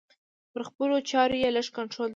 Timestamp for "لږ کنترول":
1.57-1.99